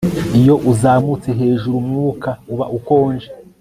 [0.39, 3.27] Iyo uzamutse hejuru umwuka uba ukonje